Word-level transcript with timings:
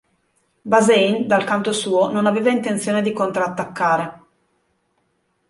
Bazaine 0.71 1.27
dal 1.27 1.43
canto 1.43 1.71
suo 1.71 2.11
non 2.11 2.25
aveva 2.25 2.49
intenzione 2.49 3.03
di 3.03 3.13
contrattaccare. 3.13 4.23